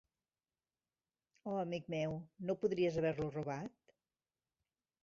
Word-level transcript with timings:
Oh, 1.51 1.59
amic 1.65 1.91
meu, 1.95 2.17
no 2.51 2.57
podries 2.65 2.99
haver-lo 3.03 3.31
robat? 3.39 3.97